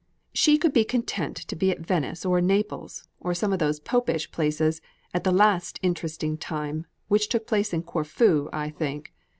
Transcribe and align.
"She 0.33 0.57
could 0.57 0.73
be 0.73 0.83
content 0.83 1.35
to 1.37 1.55
be 1.55 1.69
at 1.69 1.81
Venice 1.85 2.25
or 2.25 2.41
Naples, 2.41 3.07
or 3.19 3.35
some 3.35 3.53
of 3.53 3.59
those 3.59 3.79
Popish 3.79 4.31
places, 4.31 4.81
at 5.13 5.23
the 5.23 5.31
last 5.31 5.79
'interesting 5.83 6.39
time,' 6.39 6.87
which 7.07 7.29
took 7.29 7.45
place 7.45 7.71
in 7.71 7.83
Corfu, 7.83 8.49
I 8.51 8.71
think. 8.71 9.13